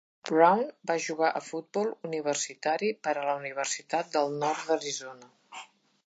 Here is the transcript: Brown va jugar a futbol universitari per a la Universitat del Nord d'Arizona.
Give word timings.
Brown 0.27 0.61
va 0.91 0.93
jugar 1.07 1.27
a 1.33 1.41
futbol 1.47 1.91
universitari 2.09 2.89
per 3.07 3.13
a 3.15 3.25
la 3.27 3.35
Universitat 3.41 4.09
del 4.17 4.33
Nord 4.45 4.65
d'Arizona. 4.71 5.31